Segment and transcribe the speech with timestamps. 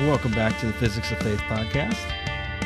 [0.00, 1.96] Welcome back to the Physics of Faith podcast.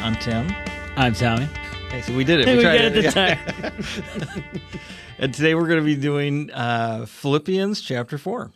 [0.03, 0.53] I'm Tim.
[0.97, 1.45] I'm Tommy.
[1.89, 2.57] Hey, so we did it.
[2.57, 4.59] We tried get it this Yeah.
[5.19, 8.51] and today we're going to be doing uh, Philippians chapter 4.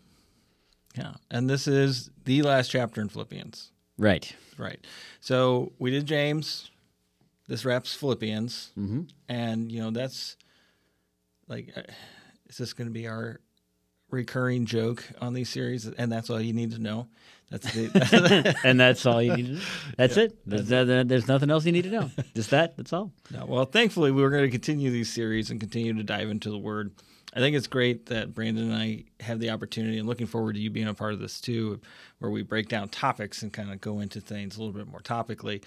[0.96, 1.12] Yeah.
[1.30, 3.70] And this is the last chapter in Philippians.
[3.96, 4.34] Right.
[4.58, 4.84] Right.
[5.20, 6.70] So we did James.
[7.46, 8.72] This wraps Philippians.
[8.76, 9.02] Mm-hmm.
[9.28, 10.36] And, you know, that's
[11.46, 11.82] like, uh,
[12.48, 13.40] is this going to be our
[14.10, 15.86] recurring joke on these series?
[15.86, 17.06] And that's all you need to know.
[17.50, 19.60] That's the, and that's all you need to know.
[19.96, 20.36] That's it.
[20.46, 22.10] There's, uh, there's nothing else you need to know.
[22.34, 22.76] Just that.
[22.76, 23.12] That's all.
[23.30, 26.50] No, well, thankfully, we are going to continue these series and continue to dive into
[26.50, 26.92] the Word.
[27.34, 30.60] I think it's great that Brandon and I have the opportunity, and looking forward to
[30.60, 31.80] you being a part of this too,
[32.18, 35.00] where we break down topics and kind of go into things a little bit more
[35.00, 35.62] topically.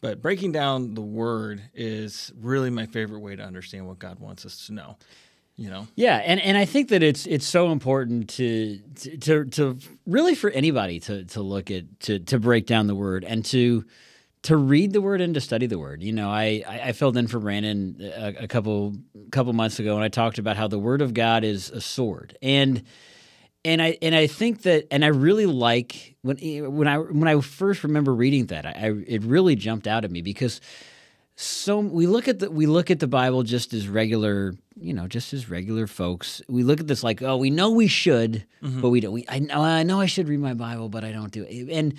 [0.00, 4.46] But breaking down the Word is really my favorite way to understand what God wants
[4.46, 4.96] us to know.
[5.58, 8.78] You know, Yeah, and, and I think that it's it's so important to
[9.22, 13.24] to to really for anybody to to look at to to break down the word
[13.24, 13.84] and to
[14.42, 16.00] to read the word and to study the word.
[16.00, 18.94] You know, I I filled in for Brandon a, a couple
[19.32, 22.38] couple months ago and I talked about how the word of God is a sword
[22.40, 22.84] and
[23.64, 27.40] and I and I think that and I really like when when I when I
[27.40, 30.60] first remember reading that I, I it really jumped out at me because
[31.40, 35.06] so we look at the we look at the Bible just as regular, you know,
[35.06, 36.42] just as regular folks.
[36.48, 38.80] We look at this like, oh, we know we should, mm-hmm.
[38.80, 39.12] but we don't.
[39.12, 41.70] We I know I know I should read my Bible, but I don't do it.
[41.70, 41.94] And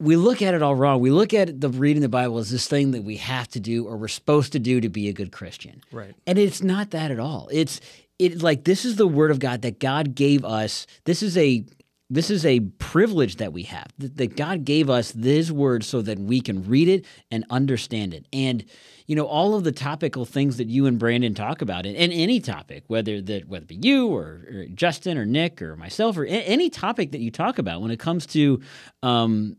[0.00, 1.00] we look at it all wrong.
[1.00, 3.86] We look at the reading the Bible as this thing that we have to do
[3.86, 5.82] or we're supposed to do to be a good Christian.
[5.92, 6.14] right?
[6.26, 7.50] And it's not that at all.
[7.52, 7.82] It's
[8.18, 10.86] it like this is the word of God that God gave us.
[11.04, 11.66] This is a
[12.12, 16.18] this is a privilege that we have that, God gave us this word so that
[16.18, 18.26] we can read it and understand it.
[18.32, 18.64] And
[19.06, 22.12] you know all of the topical things that you and Brandon talk about, and, and
[22.12, 26.16] any topic, whether that whether it be you or, or Justin or Nick or myself
[26.18, 28.60] or a- any topic that you talk about when it comes to
[29.02, 29.56] um,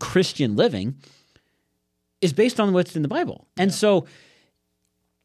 [0.00, 0.96] Christian living,
[2.20, 3.46] is based on what's in the Bible.
[3.58, 4.06] And so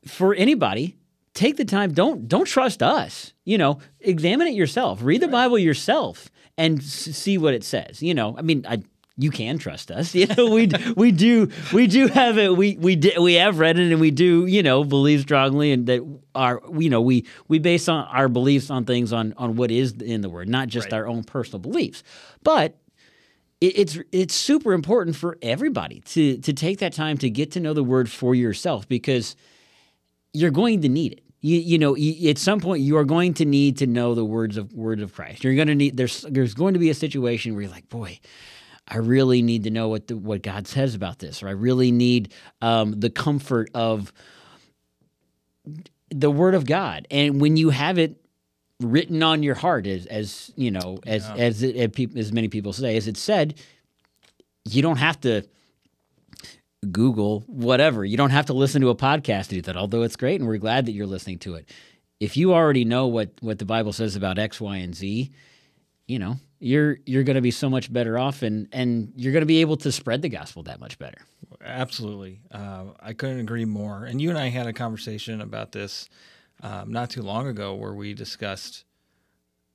[0.06, 0.99] for anybody
[1.34, 5.58] take the time don't don't trust us you know examine it yourself read the bible
[5.58, 6.86] yourself and s-
[7.16, 8.82] see what it says you know i mean I,
[9.18, 12.96] you can trust us you know we we do we do have it we we
[12.96, 16.02] di- we have read it and we do you know believe strongly and that
[16.36, 19.92] our you know we we base on our beliefs on things on on what is
[19.94, 20.94] in the word not just Right.
[20.94, 22.02] our own personal beliefs
[22.44, 22.78] but
[23.62, 27.74] it's it's super important for everybody to to take that time to get to know
[27.74, 29.36] the word for yourself because
[30.34, 31.24] you're going to need it.
[31.42, 31.96] You, you know,
[32.30, 35.14] at some point you are going to need to know the words of words of
[35.14, 35.44] Christ.
[35.44, 38.20] You're going to need there's there's going to be a situation where you're like, boy,
[38.88, 41.92] I really need to know what the, what God says about this, or I really
[41.92, 44.12] need um, the comfort of
[46.10, 47.08] the Word of God.
[47.10, 48.18] And when you have it
[48.82, 51.36] written on your heart, as as you know, as Yeah.
[51.36, 53.56] as it, as, as many people say, as it said,
[54.66, 55.44] you don't have to
[56.92, 58.06] Google whatever.
[58.06, 59.78] You don't have to listen to a podcast to do that.
[59.78, 61.70] Although it's great, and we're glad that you're listening to it.
[62.20, 65.32] If you already know what what the Bible says about X, Y, and Z,
[66.08, 69.42] you know you're you're going to be so much better off, and and you're going
[69.42, 71.20] to be able to spread the gospel that much better.
[71.64, 72.42] Absolutely.
[72.52, 74.06] Uh, I couldn't agree more.
[74.06, 76.10] And you and I had a conversation about this
[76.62, 78.86] um, not too long ago where we discussed,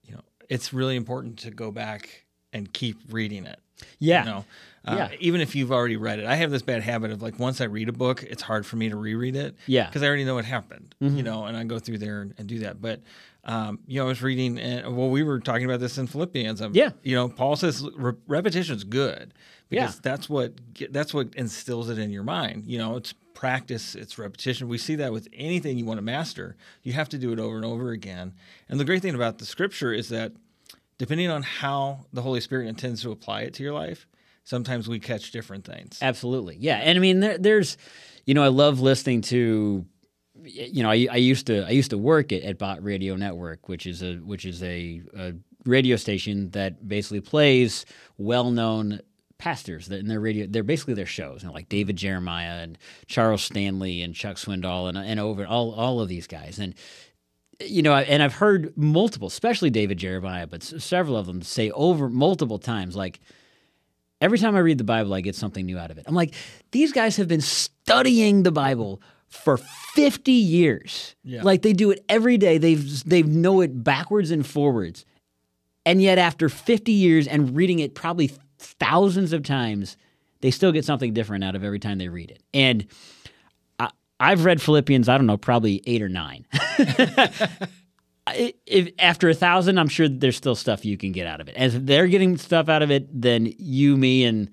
[0.03, 2.24] you know, it's really important to go back
[2.55, 3.59] and keep reading it.
[3.99, 4.45] Yeah, You know,
[4.87, 5.17] uh, Yeah.
[5.21, 6.27] even if you've already read it.
[6.27, 8.77] I have this bad habit of like once I read a book, it's hard for
[8.77, 9.57] me to reread it.
[9.67, 9.87] Yeah.
[9.87, 12.47] Because I already know what happened, you know, and I go through there and, and
[12.47, 12.81] do that.
[12.81, 13.01] But,
[13.45, 16.63] um, you know, I was reading, and well, we were talking about this in Philippians.
[16.63, 16.91] Um, Yeah.
[17.03, 19.35] You know, Paul says re- repetition is good
[19.69, 20.01] because Yeah.
[20.03, 20.53] that's what
[20.91, 22.65] that's what instills it in your mind.
[22.67, 24.69] You know, it's practice, it's repetition.
[24.69, 26.57] We see that with anything you want to master.
[26.85, 28.33] You have to do it over and over again.
[28.69, 30.33] And the great thing about the scripture is that
[30.99, 34.07] depending on how the Holy Spirit intends to apply it to your life,
[34.45, 35.99] sometimes we catch different things.
[36.03, 36.57] Absolutely.
[36.59, 36.77] Yeah.
[36.77, 37.77] And I mean, there, there's,
[38.27, 39.85] you know, I love listening to,
[40.43, 43.69] you know, I, I used to, I used to work at, at Bott Radio Network,
[43.69, 45.33] which is a, which is a, a
[45.65, 47.87] radio station that basically plays
[48.19, 49.01] well-known
[49.39, 52.79] pastors that in their radio, they're basically their shows, you know, like David Jeremiah and
[53.07, 56.59] Charles Stanley and Chuck Swindoll and, and over all, all of these guys.
[56.59, 56.75] And,
[57.61, 61.71] you know, and I've heard multiple, especially David Jeremiah, but s- several of them say
[61.71, 63.21] over multiple times, like,
[64.21, 66.05] every time I read the Bible, I get something new out of it.
[66.07, 66.35] I'm like,
[66.71, 71.15] these guys have been studying the Bible for 50 years.
[71.25, 71.43] Yeah.
[71.43, 72.59] Like they do it every day.
[72.59, 75.05] They've they know it backwards and forwards.
[75.85, 79.97] And yet after 50 years and reading it probably thousands of times,
[80.41, 82.43] they still get something different out of every time they read it.
[82.55, 82.87] And
[84.25, 86.47] I've read Philippians, I don't know, probably 8 or 9.
[88.27, 91.57] If after a thousand, I'm sure there's still stuff you can get out of it.
[91.57, 94.51] As they're getting stuff out of it, then you, me, and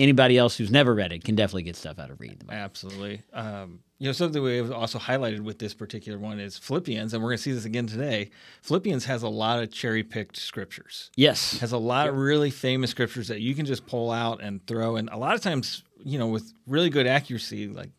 [0.00, 2.60] anybody else who's never read it can definitely get stuff out of reading the Bible.
[2.60, 3.22] Absolutely.
[3.32, 7.30] Um, you know, something we've also highlighted with this particular one is Philippians, and we're
[7.30, 8.30] going to see this again today.
[8.62, 11.12] Philippians has a lot of cherry picked scriptures.
[11.14, 11.60] Yes.
[11.60, 14.96] Has a lot of really famous scriptures that you can just pull out and throw,
[14.96, 17.90] and a lot of times, you know, with really good accuracy, like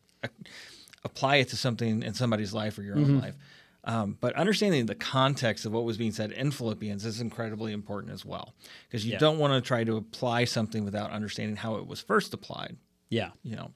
[1.06, 3.36] apply it to something in somebody's life or your own life.
[3.86, 8.12] Um, but understanding the context of what was being said in Philippians is incredibly important
[8.12, 8.56] as well,
[8.88, 9.20] because you Yeah.
[9.20, 12.78] don't want to try to apply something without understanding how it was first applied.
[13.10, 13.30] Yeah.
[13.44, 13.72] You know,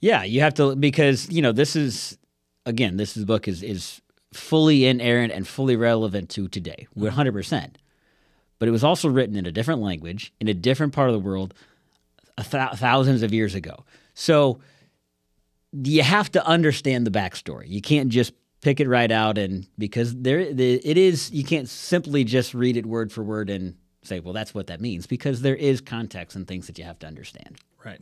[0.00, 2.16] Yeah, you have to because you know this is
[2.64, 4.00] again this is book is is
[4.32, 7.76] fully inerrant and fully relevant to today, one hundred percent.
[8.58, 11.20] But it was also written in a different language in a different part of the
[11.28, 11.52] world,
[12.38, 13.84] a thou- thousands of years ago.
[14.14, 14.60] So
[15.82, 17.68] you have to understand the backstory.
[17.68, 21.68] You can't just pick it right out and because there the, it is you can't
[21.68, 25.42] simply just read it word for word and say well that's what that means because
[25.42, 27.58] there is context and things that you have to understand.
[27.84, 28.00] Right.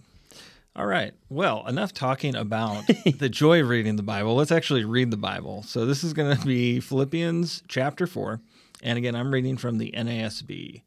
[0.75, 1.13] All right.
[1.29, 2.85] Well, enough talking about
[3.19, 4.35] the joy of reading the Bible.
[4.35, 5.63] Let's actually read the Bible.
[5.65, 8.41] So this is going to be Philippians chapter 4.
[8.83, 10.83] And again, I'm reading from the NASB.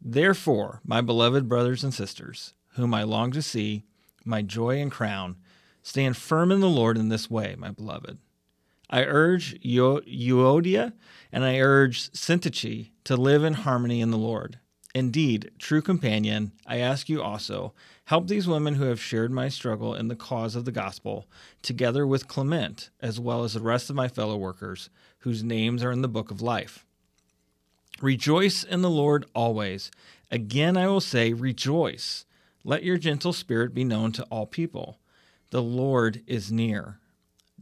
[0.00, 3.84] Therefore, my beloved brothers and sisters, whom I long to see,
[4.30, 5.36] my joy and crown,
[5.82, 8.16] stand firm in the Lord in this way, my beloved.
[8.88, 10.94] I urge Eu- Euodia
[11.30, 14.58] and I urge Syntyche to live in harmony in the Lord.
[14.94, 17.74] Indeed, true companion, I ask you also,
[18.06, 21.28] help these women who have shared my struggle in the cause of the gospel,
[21.62, 25.92] together with Clement, as well as the rest of my fellow workers, whose names are
[25.92, 26.84] in the book of life.
[28.02, 29.92] Rejoice in the Lord always.
[30.30, 32.24] Again, I will say, rejoice.
[32.64, 34.98] Let your gentle spirit be known to all people.
[35.50, 36.98] The Lord is near.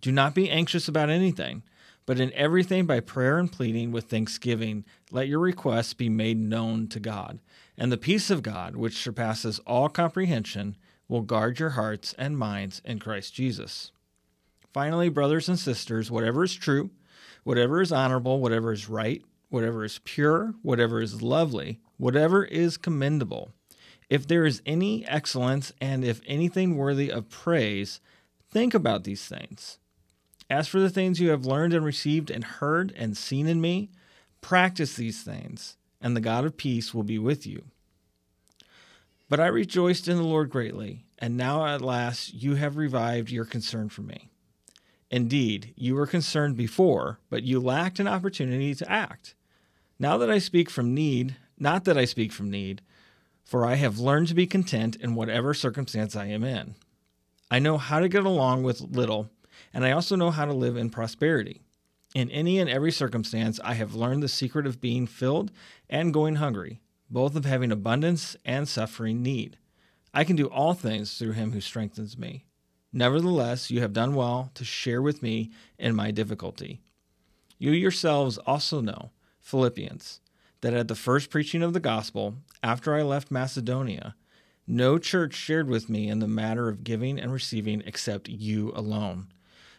[0.00, 1.62] Do not be anxious about anything,
[2.04, 6.88] but in everything by prayer and pleading with thanksgiving, let your requests be made known
[6.88, 7.38] to God.
[7.76, 10.76] And the peace of God, which surpasses all comprehension,
[11.08, 13.92] will guard your hearts and minds in Christ Jesus.
[14.72, 16.90] Finally, brothers and sisters, whatever is true,
[17.44, 23.52] whatever is honorable, whatever is right, whatever is pure, whatever is lovely, whatever is commendable,
[24.08, 28.00] if there is any excellence and if anything worthy of praise,
[28.50, 29.78] think about these things.
[30.50, 33.90] As for the things you have learned and received and heard and seen in me,
[34.40, 37.64] practice these things, and the God of peace will be with you.
[39.28, 43.44] But I rejoiced in the Lord greatly, and now at last you have revived your
[43.44, 44.31] concern for me.
[45.10, 49.34] Indeed, you were concerned before, but you lacked an opportunity to act.
[49.99, 52.81] Now that I speak from need, not that I speak from need,
[53.48, 56.74] for I have learned to be content in whatever circumstance I am in.
[57.50, 59.30] I know how to get along with little,
[59.72, 61.62] and I also know how to live in prosperity.
[62.14, 65.50] In any and every circumstance, I have learned the secret of being filled
[65.88, 69.56] and going hungry, both of having abundance and suffering need.
[70.12, 72.44] I can do all things through him who strengthens me.
[72.92, 76.82] Nevertheless, you have done well to share with me in my difficulty.
[77.58, 79.10] You yourselves also know,
[79.40, 80.20] Philippians,
[80.60, 84.14] that at the first preaching of the gospel, after I left Macedonia,
[84.66, 89.29] no church shared with me in the matter of giving and receiving except you alone.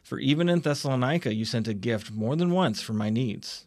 [0.01, 3.65] For even in Thessalonica, you sent a gift more than once for my needs.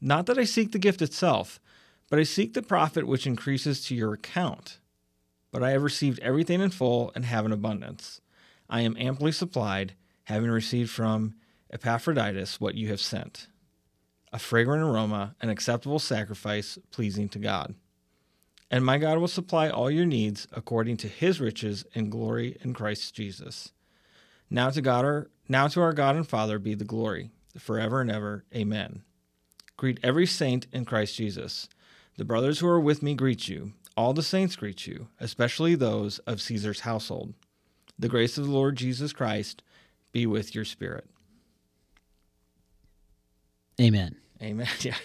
[0.00, 1.60] Not that I seek the gift itself,
[2.10, 4.78] but I seek the profit which increases to your account.
[5.52, 8.20] But I have received everything in full and have an abundance.
[8.68, 9.94] I am amply supplied,
[10.24, 11.34] having received from
[11.70, 13.46] Epaphroditus what you have sent
[14.32, 17.74] a fragrant aroma, an acceptable sacrifice pleasing to God.
[18.70, 22.72] And my God will supply all your needs according to his riches and glory in
[22.72, 23.72] Christ Jesus.
[24.48, 28.10] Now to God our now to our God and Father be the glory, forever and
[28.10, 28.44] ever.
[28.54, 29.02] Amen.
[29.76, 31.68] Greet every saint in Christ Jesus.
[32.16, 33.72] The brothers who are with me greet you.
[33.96, 37.34] All the saints greet you, especially those of Caesar's household.
[37.98, 39.62] The grace of the Lord Jesus Christ
[40.12, 41.06] be with your spirit.
[43.80, 44.16] Amen.
[44.42, 44.68] Amen.
[44.80, 44.96] Yeah.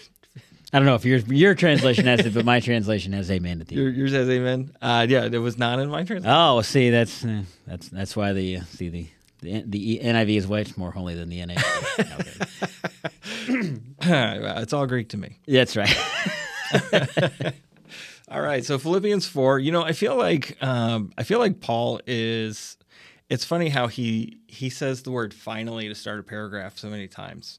[0.70, 3.68] I don't know if your your translation has it, but my translation has amen at
[3.68, 3.96] the end.
[3.96, 4.70] Yours has amen.
[4.82, 6.30] Uh, yeah, it was not in my translation.
[6.30, 9.06] Oh, see, that's eh, that's that's why the uh, see the
[9.40, 12.34] the, the NIV is much more holy than the NASB.
[14.00, 14.60] Okay.
[14.60, 15.38] it's all Greek to me.
[15.46, 15.96] That's right.
[18.30, 19.58] All right, so Philippians four.
[19.58, 22.76] You know, I feel like um, I feel like Paul is
[23.30, 27.08] it's funny how he he says the word finally to start a paragraph so many
[27.08, 27.58] times.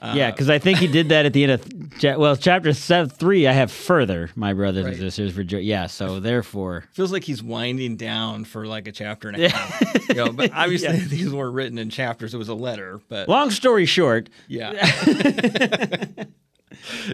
[0.00, 2.72] Uh, yeah, because I think he did that at the end of cha- well, chapter
[2.72, 3.46] seven, three.
[3.48, 4.92] I have further, my brothers Right.
[4.94, 5.34] and sisters.
[5.34, 9.42] For jo- yeah, so therefore, feels like he's winding down for like a chapter and
[9.42, 10.08] a half.
[10.08, 11.04] you know, but obviously Yeah.
[11.04, 12.32] these weren't written in chapters.
[12.32, 14.70] It was a letter, but long story short, yeah.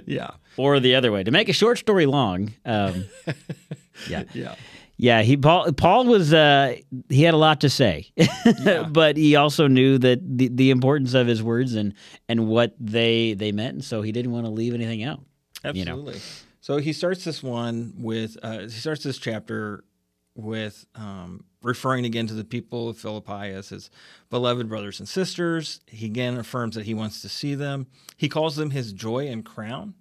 [0.06, 0.30] yeah.
[0.56, 2.52] or the other way, to make a short story long.
[2.64, 3.06] Um,
[4.08, 4.54] yeah, Yeah.
[4.96, 5.22] Yeah.
[5.22, 6.76] He Paul Paul was uh,
[7.08, 8.12] he had a lot to say,
[8.90, 11.94] but he also knew that the, the importance of his words and
[12.28, 15.20] and what they they meant, and so he didn't want to leave anything out.
[15.72, 15.92] you know.
[15.92, 16.20] Absolutely.
[16.60, 19.84] So he starts this one with uh, he starts this chapter
[20.36, 23.90] with um, referring again to the people of Philippi as his
[24.30, 25.80] beloved brothers and sisters.
[25.86, 27.86] He again affirms that he wants to see them.
[28.16, 29.94] He calls them his joy and crown,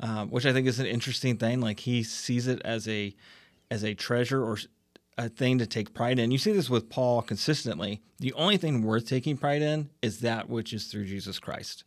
[0.00, 1.60] um, which I think is an interesting thing.
[1.60, 3.14] Like he sees it as a
[3.74, 4.56] as a treasure or
[5.18, 6.30] a thing to take pride in.
[6.30, 8.00] You see this with Paul consistently.
[8.20, 11.82] The only thing worth taking pride in is that which is through Jesus Christ.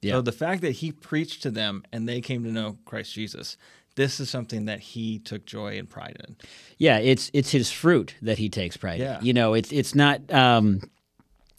[0.00, 0.12] Yeah.
[0.14, 3.56] So the fact that he preached to them and they came to know Christ Jesus,
[3.96, 6.36] this is something that he took joy and pride in.
[6.78, 9.18] Yeah, it's it's his fruit that he takes pride Yeah.
[9.18, 9.26] in.
[9.26, 10.80] You know, it's it's not um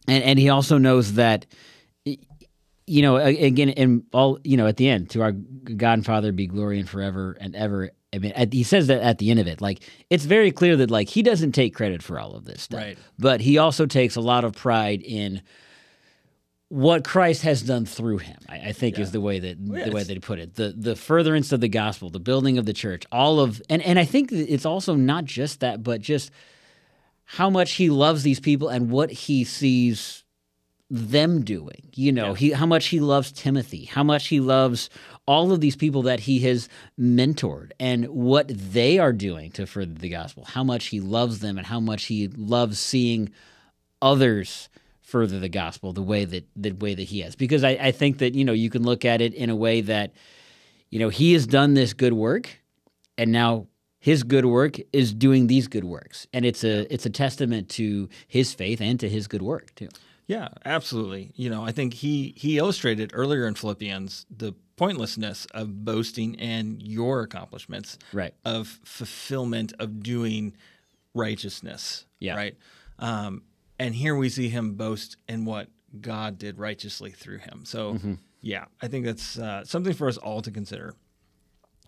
[0.08, 1.46] and and he also knows that
[2.88, 6.32] you know, again and all, you know, at the end, to our God and Father
[6.32, 7.89] be glory and forever and ever.
[8.15, 9.62] I mean, at, he says that at the end of it.
[9.62, 12.81] Like it's very clear that like he doesn't take credit for all of this stuff.
[12.81, 12.98] Right.
[13.19, 15.41] But he also takes a lot of pride in
[16.69, 18.38] what Christ has done through him.
[18.50, 20.55] I, I think is the way that yeah, the way he put it.
[20.55, 24.00] The the furtherance of the gospel, the building of the church, all of and and
[24.00, 26.31] I think it's also not just that, but just
[27.25, 30.25] how much he loves these people and what he sees
[30.89, 31.89] them doing.
[31.96, 32.36] You know, Yeah.
[32.36, 34.89] he how much he loves Timothy, how much he loves
[35.27, 39.94] all of these people that he has mentored and what they are doing to further
[39.94, 40.46] the gospel.
[40.46, 43.32] How much he loves them and how much he loves seeing
[44.01, 44.70] others
[45.01, 47.36] further the gospel the way that the way that he has.
[47.36, 49.82] Because I, I think that, you know, you can look at it in a way
[49.82, 50.13] that,
[50.89, 52.50] you know, he has done this good work
[53.18, 53.68] and now
[54.00, 56.27] his good work is doing these good works.
[56.34, 59.89] And it's a it's a testament to his faith and to his good work too.
[60.27, 61.32] Yeah, absolutely.
[61.36, 66.79] You know, I think he he illustrated earlier in Philippians the pointlessness of boasting in
[66.82, 68.34] your accomplishments, Right.
[68.44, 70.55] of fulfillment of doing
[71.13, 72.36] righteousness, Yeah.
[72.36, 72.58] right?
[73.00, 73.44] Um,
[73.79, 75.70] and here we see him boast in what
[76.01, 77.63] God did righteously through him.
[77.65, 78.13] So, Mm-hmm.
[78.41, 80.94] yeah, I think that's uh, something for us all to consider.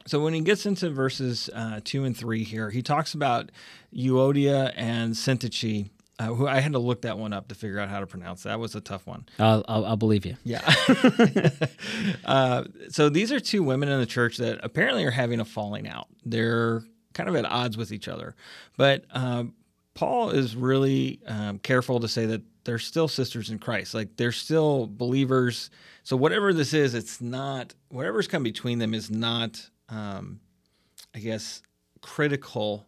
[0.06, 3.52] So when he gets into verses uh, two and three here, he talks about
[3.94, 7.90] Euodia and Syntyche, uh, who I had to look that one up to figure out
[7.90, 8.44] how to pronounce.
[8.44, 9.26] That was a tough one.
[9.40, 10.36] I'll, I'll, I'll believe you.
[10.44, 10.62] Yeah.
[12.26, 15.88] uh, so these are two women in the church that apparently are having a falling
[15.88, 16.08] out.
[16.26, 16.84] They're
[17.14, 18.36] kind of at odds with each other.
[18.78, 19.54] But um,
[19.94, 23.94] Paul is really um, careful to say that they're still sisters in Christ.
[23.94, 25.70] Like they're still believers.
[26.04, 30.40] So whatever this is, it's not, whatever's come between them is not, um,
[31.16, 31.62] I guess,
[32.02, 32.88] critical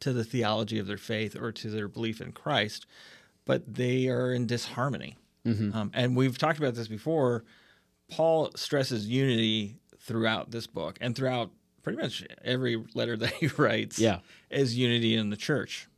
[0.00, 2.86] to the theology of their faith or to their belief in Christ,
[3.44, 5.16] but they are in disharmony.
[5.74, 7.44] Um, and we've talked about this before.
[8.10, 11.50] Paul stresses unity throughout this book and throughout
[11.82, 13.98] pretty much every letter that he writes.
[13.98, 14.18] Yeah.
[14.50, 15.88] is unity in the church.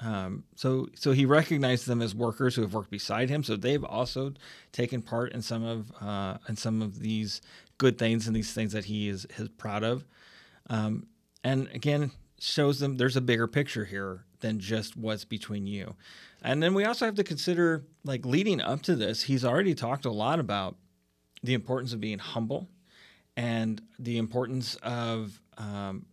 [0.00, 3.42] Um, so, so he recognizes them as workers who have worked beside him.
[3.44, 4.34] So they've also
[4.72, 7.40] taken part in some of uh, in some of these
[7.78, 10.04] good things and these things that he is is proud of.
[10.68, 11.06] Um,
[11.44, 15.94] and again, shows them there's a bigger picture here than just what's between you.
[16.42, 20.04] And then we also have to consider, like leading up to this, he's already talked
[20.04, 20.76] a lot about
[21.42, 22.68] the importance of being humble
[23.36, 26.06] and the importance of um,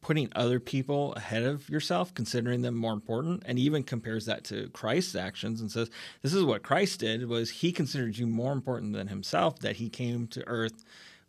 [0.00, 4.68] putting other people ahead of yourself, considering them more important, and even compares that to
[4.70, 5.90] Christ's actions and says,
[6.22, 9.60] "This is what Christ did: was He considered you more important than Himself.
[9.60, 10.84] That He came to earth,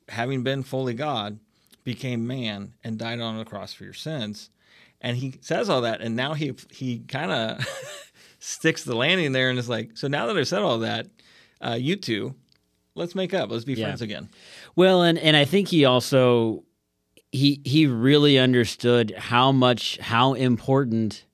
[0.10, 1.40] having been fully God,
[1.84, 4.50] became man and died on the cross for your sins."
[5.02, 7.66] And he says all that, and now he he kind of
[8.40, 11.08] sticks the landing there, and is like, "So now that I've said all that,
[11.62, 12.36] uh, you two,
[12.96, 13.52] let's make up.
[13.52, 13.86] Let's be Yeah.
[13.88, 14.30] friends again."
[14.76, 16.64] Well, and and I think he also
[17.32, 21.26] he he really understood how much how important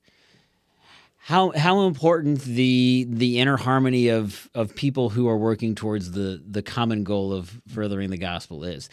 [1.17, 6.41] how how important the the inner harmony of of people who are working towards the
[6.49, 8.89] the common goal of furthering the gospel is.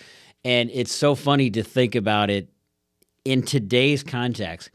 [0.46, 2.48] And it's so funny to think about it
[3.24, 4.70] in today's context.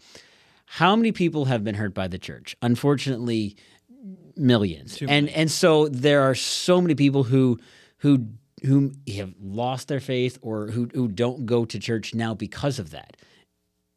[0.66, 2.58] How many people have been hurt by the church?
[2.62, 3.56] Unfortunately,
[4.36, 4.98] millions.
[4.98, 7.58] Too and and so there are so many people who
[8.00, 8.28] who
[8.66, 12.92] who have lost their faith or who who don't go to church now because of
[12.92, 13.16] that.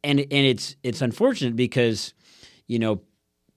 [0.04, 2.14] And and it's it's unfortunate because
[2.68, 3.02] you know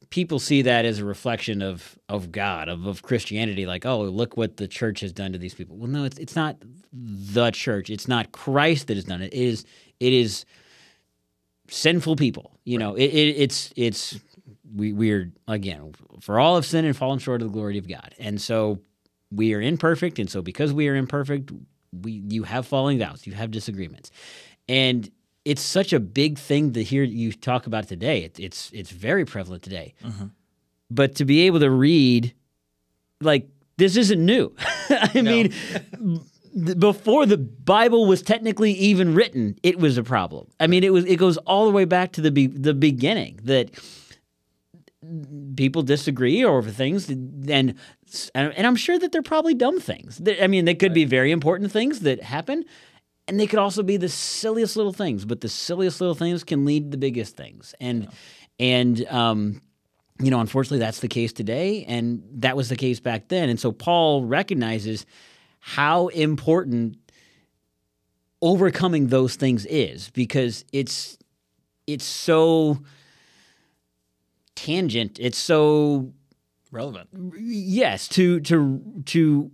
[0.09, 3.65] people see that as a reflection of of God, of, of Christianity.
[3.65, 5.77] Like, oh, look what the church has done to these people.
[5.77, 6.57] Well, no, it's it's not
[6.93, 7.89] the church.
[7.89, 9.33] It's not Christ that has done it.
[9.33, 9.65] It is
[9.99, 10.45] it is
[11.69, 12.59] sinful people.
[12.63, 14.19] You know, it, it, it's it's
[14.75, 18.15] we we're again for all of sin and fallen short of the glory of God,
[18.19, 18.79] and so
[19.31, 21.51] we are imperfect, and so because we are imperfect,
[22.01, 24.11] we you have falling downs, you have disagreements,
[24.67, 25.09] and
[25.47, 28.23] it's such a big thing to hear you talk about today.
[28.23, 30.27] It, it's it's very prevalent today, mm-hmm.
[30.91, 32.33] but to be able to read,
[33.21, 34.53] like this isn't new.
[34.89, 35.53] I mean,
[36.77, 40.47] before the Bible was technically even written, it was a problem.
[40.59, 43.39] I mean, it was it goes all the way back to the be- the beginning
[43.43, 43.71] that
[45.55, 47.73] people disagree over things and
[48.35, 50.21] and I'm sure that they're probably dumb things.
[50.41, 52.65] I mean, they could be very important things that happen
[53.27, 56.65] and they could also be the silliest little things, but the silliest little things can
[56.65, 57.75] lead to the biggest things.
[57.79, 58.09] And
[58.59, 59.61] and um
[60.19, 63.49] you know, unfortunately that's the case today and that was the case back then.
[63.49, 65.05] And so Paul recognizes
[65.59, 66.97] how important
[68.41, 71.17] overcoming those things is because it's
[71.87, 72.79] it's so
[74.55, 76.11] tangent it's so
[76.71, 77.09] Relevant.
[77.37, 79.51] yes to to to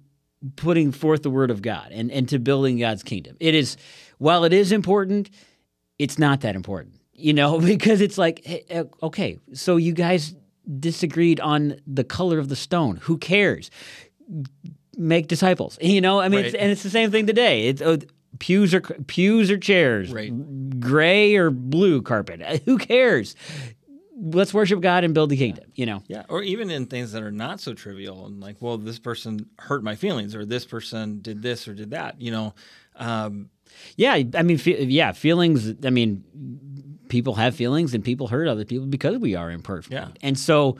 [0.55, 3.35] putting forth the word of god and and to building god's kingdom.
[3.39, 3.77] It is
[4.17, 5.29] while it is important
[5.99, 10.35] it's not that important you know because it's like hey, uh, okay so you guys
[10.79, 12.97] disagreed on the color of the stone.
[13.03, 13.69] Who cares?
[14.97, 16.19] Make disciples you know?
[16.19, 17.67] I mean it's, and it's the same thing today.
[17.67, 17.97] It's uh,
[18.39, 20.11] pews or pews or chairs.
[20.11, 20.79] Right.
[20.79, 22.63] gray or blue carpet.
[22.65, 23.35] Who cares
[24.25, 27.21] let's worship god and build the kingdom you know Yeah, or even in things that
[27.23, 31.19] are not so trivial, and like, well, this person hurt my feelings, or this person
[31.21, 32.21] did this or did that.
[32.21, 32.53] You know,
[32.95, 33.49] um,
[33.97, 35.73] Yeah, I mean, fe- yeah, feelings.
[35.85, 36.23] I mean,
[37.09, 39.93] people have feelings, and people hurt other people because we are imperfect.
[39.93, 40.09] Yeah.
[40.21, 40.77] and so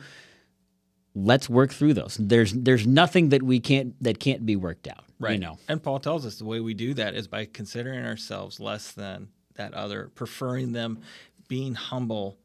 [1.14, 2.16] let's work through those.
[2.20, 5.04] There's there's nothing that we can't that can't be worked out.
[5.20, 8.60] You know, And Paul tells us the way we do that is by considering ourselves
[8.60, 11.00] less than that other, preferring them,
[11.48, 12.36] being humble,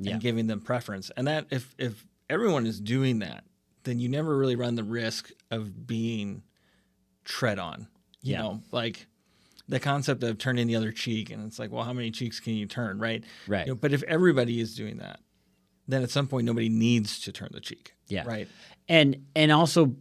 [0.00, 0.12] Yeah.
[0.14, 1.10] and giving them preference.
[1.16, 3.44] And that if if everyone is doing that,
[3.84, 6.42] then you never really run the risk of being
[7.24, 7.86] tread on.
[8.22, 8.38] You Yeah.
[8.42, 9.06] know, like
[9.68, 12.54] the concept of turning the other cheek, and it's like, well, how many cheeks can
[12.54, 13.22] you turn, right?
[13.46, 13.66] Right.
[13.66, 15.20] You know, but if everybody is doing that,
[15.86, 17.94] then at some point nobody needs to turn the cheek.
[18.08, 18.24] Yeah.
[18.26, 18.48] Right.
[18.88, 19.94] and and also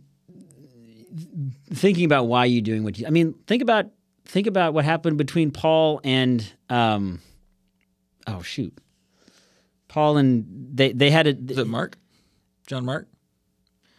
[1.74, 3.06] thinking about why you're doing what you.
[3.08, 3.88] I mean, think about
[4.26, 7.22] think about what happened between Paul and um,
[8.28, 8.74] oh shoot,
[9.90, 11.98] Paul and they they had a Is it Mark?
[12.68, 13.08] John Mark?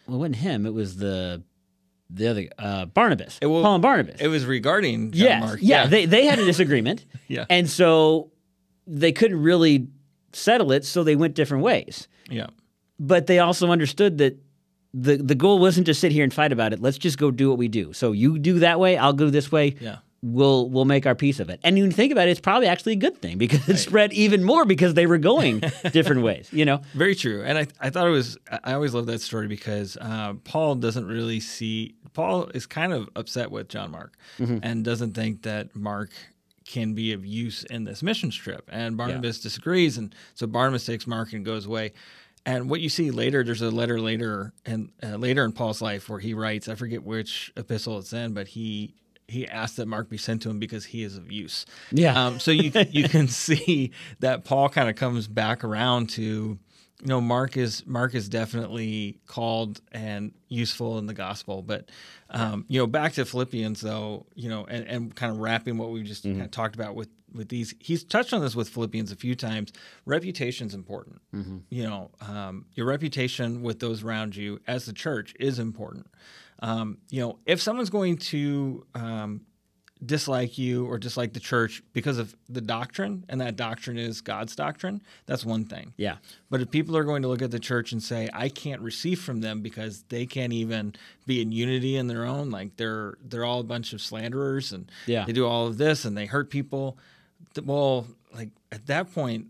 [0.06, 0.64] well, it wasn't him.
[0.64, 1.42] It was the
[2.08, 3.38] the other uh, Barnabas.
[3.42, 4.20] It will- Paul and Barnabas.
[4.20, 5.58] It was regarding John yes, Mark.
[5.62, 7.04] yeah, They they had a disagreement.
[7.28, 7.44] Yeah.
[7.50, 8.32] and so
[8.88, 9.86] they couldn't really
[10.32, 12.08] settle it, so they went different ways.
[12.28, 12.46] yeah.
[12.98, 14.36] But they also understood that
[14.92, 16.80] the the goal wasn't to sit here and fight about it.
[16.80, 17.92] Let's just go do what we do.
[17.92, 19.76] So you do that way, I'll go this way.
[19.80, 19.98] Yeah.
[20.22, 21.60] We'll we'll make our piece of it.
[21.64, 24.44] And you think about it, it's probably actually a good thing because it spread even
[24.44, 25.60] more because they were going
[25.92, 26.48] different ways.
[26.52, 26.82] You know.
[26.92, 27.42] Very true.
[27.42, 31.06] And I, I thought it was, I always love that story because uh, Paul doesn't
[31.06, 34.16] really see, Paul is kind of upset with John Mark
[34.62, 36.10] and doesn't think that Mark
[36.66, 38.68] can be of use in this mission trip.
[38.70, 39.96] And Barnabas disagrees.
[39.98, 41.92] And so Barnabas takes Mark and goes away.
[42.46, 46.08] And what you see later, there's a letter later and uh, later in Paul's life
[46.08, 48.94] where he writes, I forget which epistle it's in, but he
[49.30, 51.66] he asked that Mark be sent to him because he is of use.
[51.90, 52.20] Yeah.
[52.20, 56.58] Um, so you you can see that Paul kind of comes back around to, you
[57.06, 61.62] know, Mark is Mark is definitely called and useful in the gospel.
[61.62, 61.90] But
[62.30, 65.90] um, you know, back to Philippians though, you know, and, and kind of wrapping what
[65.90, 67.74] we just kind of talked about with with these.
[67.78, 69.72] He's touched on this with Philippians a few times.
[70.04, 71.20] Reputation's important.
[71.70, 76.06] You know, um, your reputation with those around you as the church is important.
[76.60, 79.40] Um, you know, if someone's going to um,
[80.04, 84.54] dislike you or dislike the church because of the doctrine, and that doctrine is God's
[84.56, 85.92] doctrine, that's one thing.
[85.96, 86.16] Yeah.
[86.50, 89.20] But if people are going to look at the church and say, I can't receive
[89.20, 90.94] from them because they can't even
[91.26, 94.90] be in unity in their own, like they're they're all a bunch of slanderers and
[95.06, 95.24] Yeah.
[95.26, 96.98] they do all of this and they hurt people.
[97.62, 99.46] Well, like at that point,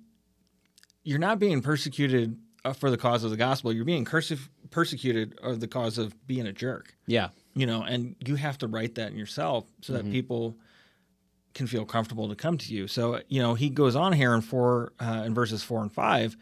[1.03, 3.73] you're not being persecuted uh, for the cause of the gospel.
[3.73, 7.29] You're being cursive, persecuted of the cause of being a jerk Yeah.
[7.55, 10.57] you know, and you have to write that in yourself so that people
[11.55, 12.87] can feel comfortable to come to you.
[12.87, 16.37] So, you know, he goes on here in four, uh, in verses four and five,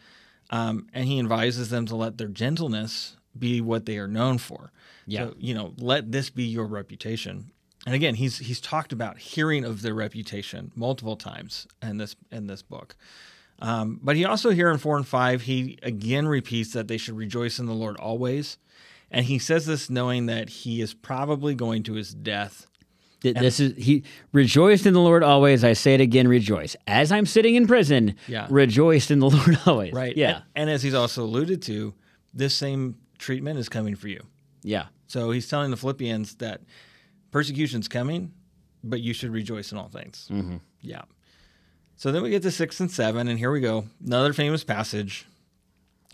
[0.51, 4.71] um, and he advises them to let their gentleness be what they are known for.
[5.07, 5.29] Yeah.
[5.29, 7.51] So, you know, let this be your reputation.
[7.87, 12.47] And again, he's he's talked about hearing of their reputation multiple times in this in
[12.47, 12.95] this book.
[13.61, 17.17] Um, but he also here in four and five, he again repeats that they should
[17.17, 18.59] rejoice in the Lord always.
[19.11, 22.67] And he says this knowing that he is probably going to his death.
[23.21, 25.65] Th- This is he rejoiced in the Lord always.
[25.65, 26.77] I say it again, rejoice.
[26.87, 28.47] As I'm sitting in prison, Yeah.
[28.51, 29.93] rejoiced in the Lord always.
[29.93, 30.17] Right.
[30.17, 30.37] Yeah.
[30.37, 31.95] And, and as he's also alluded to,
[32.35, 34.23] this same treatment is coming for you.
[34.63, 34.87] Yeah.
[35.09, 36.61] So he's telling the Philippians that
[37.31, 38.33] persecution's coming,
[38.85, 40.29] but you should rejoice in all things.
[40.31, 40.57] Mm-hmm.
[40.83, 41.03] Yeah.
[41.99, 43.87] So then we get to six and seven, and here we go.
[44.07, 45.27] Another famous passage.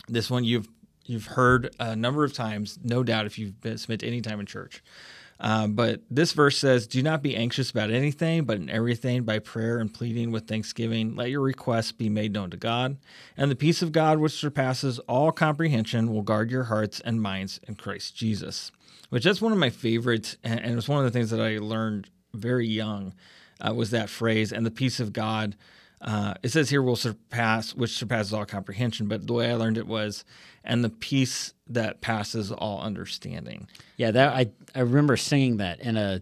[0.07, 0.67] This one you've
[1.05, 4.83] you've heard a number of times, no doubt, if you've spent any time in church.
[5.39, 9.37] Uh, but this verse says, "Do not be anxious about anything, but in everything by
[9.37, 12.97] prayer and pleading with thanksgiving, let your requests be made known to God,
[13.37, 17.59] and the peace of God, which surpasses all comprehension, will guard your hearts and minds
[17.67, 18.71] in Christ Jesus."
[19.11, 21.39] Which that's one of my favorites, and, and it was one of the things that
[21.39, 23.13] I learned very young.
[23.61, 25.55] Uh, was that phrase, and the peace of God.
[26.01, 29.07] Uh, it says here will surpass, which surpasses all comprehension.
[29.07, 30.25] But the way I learned it was,
[30.63, 33.67] and the peace that passes all understanding.
[33.97, 36.21] Yeah, that I I remember singing that in a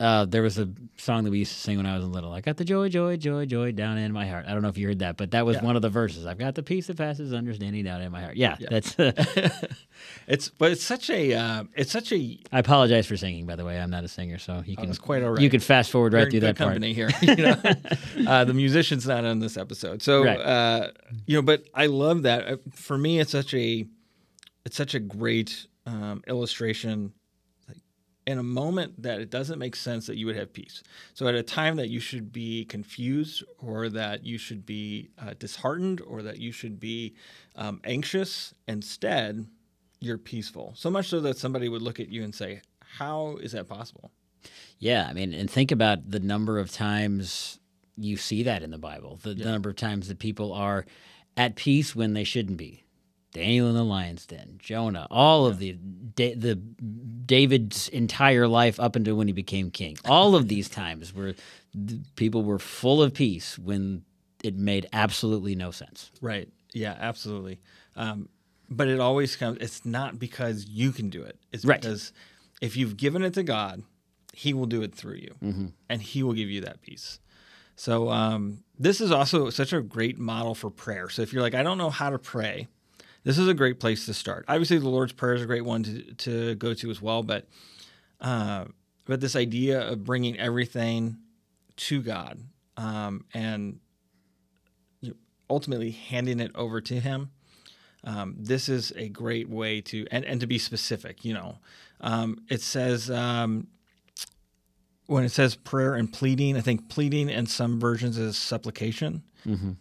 [0.00, 2.32] uh, there was a song that we used to sing when I was little.
[2.32, 4.46] I got the joy, joy, joy, joy down in my heart.
[4.48, 5.64] I don't know if you heard that, but that was Yeah.
[5.64, 6.24] one of the verses.
[6.26, 8.36] I've got the peace that passes understanding down in my heart.
[8.36, 8.68] Yeah, Yeah.
[8.70, 8.96] that's.
[10.26, 13.64] It's but it's such a uh, it's such a I apologize for singing, by the
[13.66, 13.78] way.
[13.78, 15.42] I'm not a singer, so you can it's quite all right.
[15.42, 16.68] you can fast forward right You're through that part.
[16.74, 17.10] company here.
[17.22, 18.30] You know?
[18.30, 20.38] uh, the musician's not on this episode, so Right.
[20.40, 20.90] uh,
[21.26, 21.42] you know.
[21.42, 22.46] But I love that.
[22.48, 23.84] Uh, For me, it's such a
[24.64, 27.12] it's such a great um, illustration.
[28.30, 30.84] In a moment that it doesn't make sense that you would have peace.
[31.14, 35.34] So at a time that you should be confused, or that you should be uh,
[35.36, 37.14] disheartened, or that you should be
[37.56, 39.46] um, anxious, instead
[39.98, 40.74] you're peaceful.
[40.76, 42.62] So much so that somebody would look at you and say,
[42.98, 44.12] "How is that possible?"
[44.78, 47.58] Yeah, I mean, and think about the number of times
[47.96, 49.18] you see that in the Bible.
[49.22, 50.86] The, the number of times that people are
[51.36, 52.84] at peace when they shouldn't be.
[53.32, 58.96] Daniel in the lion's den, Jonah, all of the da- the David's entire life up
[58.96, 59.96] until when he became king.
[60.04, 61.34] All of these times where
[61.74, 64.02] th- people were full of peace when
[64.42, 66.10] it made absolutely no sense.
[66.20, 66.48] Right.
[66.72, 67.60] Yeah, absolutely.
[67.96, 68.28] Um,
[68.68, 71.38] but it always comes, it's not because you can do it.
[71.52, 71.80] It's Right.
[71.80, 72.12] because
[72.60, 73.82] if you've given it to God,
[74.32, 77.18] He will do it through you and He will give you that peace.
[77.76, 81.08] So, um, this is also such a great model for prayer.
[81.08, 82.68] So, if you're like, I don't know how to pray,
[83.24, 84.44] this is a great place to start.
[84.48, 87.46] Obviously, the Lord's Prayer is a great one to, to go to as well, but
[88.20, 88.64] uh,
[89.06, 91.18] but this idea of bringing everything
[91.76, 92.38] to God
[92.76, 93.80] um, and
[95.00, 95.16] you know,
[95.48, 97.30] ultimately handing it over to Him.
[98.04, 101.24] Um, this is a great way to and, and to be specific.
[101.24, 101.58] You know,
[102.00, 103.66] um, it says um,
[105.06, 106.56] when it says prayer and pleading.
[106.56, 109.22] I think pleading in some versions is supplication.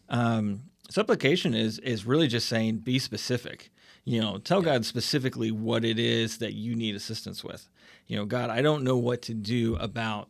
[0.10, 3.72] Um, supplication is is really just saying be specific.
[4.06, 7.70] You know, tell God specifically what it is that you need assistance with.
[8.08, 10.30] You know, God, I don't know what to do about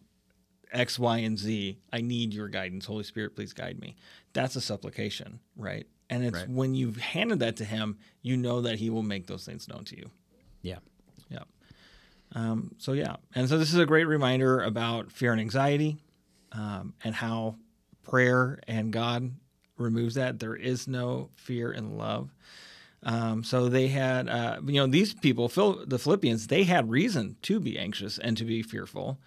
[0.72, 1.78] X, Y, and Z.
[1.93, 2.86] I need your guidance.
[2.86, 3.95] Holy Spirit, please guide me.
[4.34, 5.88] That's a supplication, right?
[6.10, 6.50] And it's Right.
[6.50, 9.86] when you've handed that to Him, you know that He will make those things known
[9.86, 10.10] to you.
[10.62, 10.80] Yeah.
[11.30, 11.43] Yeah.
[12.34, 15.98] Um, so yeah, and so this is a great reminder about fear and anxiety,
[16.52, 17.56] um, and how
[18.04, 19.32] prayer and God
[19.80, 20.39] removes that.
[20.39, 22.30] There is no fear in love.
[23.02, 27.38] Um, so they had, uh, you know, these people, Phil, the Philippians, they had reason
[27.44, 29.18] to be anxious and to be fearful.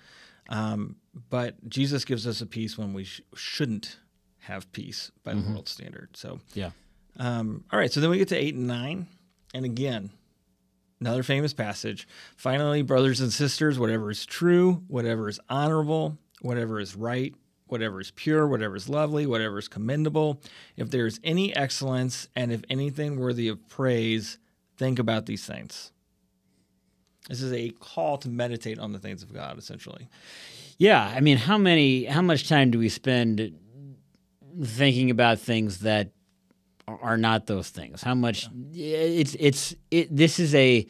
[0.49, 0.97] Um,
[1.31, 3.99] but Jesus gives us a peace when we sh- shouldn't
[4.41, 6.11] have peace by the world standard.
[6.17, 6.71] So Yeah.
[7.17, 9.07] um, all right, so then we get to eight and nine,
[9.55, 10.11] and again,
[11.01, 12.07] another famous passage.
[12.37, 17.35] Finally, brothers and sisters, whatever is true, whatever is honorable, whatever is right,
[17.66, 20.40] whatever is pure, whatever is lovely, whatever is commendable,
[20.77, 24.38] if there is any excellence, and if anything worthy of praise,
[24.77, 25.92] think about these things.
[27.29, 30.09] This is a call to meditate on the things of God, essentially.
[30.77, 33.57] Yeah, I mean, how many, how much time do we spend
[34.62, 36.11] thinking about things that
[36.87, 38.03] are not those things?
[38.03, 38.48] How much?
[38.75, 40.14] It's it's it.
[40.14, 40.87] This is a.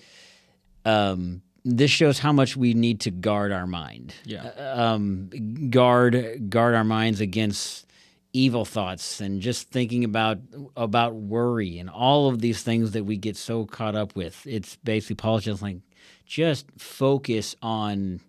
[0.85, 4.15] Um, this shows how much we need to guard our mind.
[4.25, 4.49] Yeah.
[4.49, 5.31] Um,
[5.71, 7.87] guard guard our minds against
[8.33, 10.39] evil thoughts and just thinking about
[10.77, 14.47] about worry and all of these things that we get so caught up with.
[14.47, 15.79] It's basically Paul's just like,
[16.27, 18.21] just focus on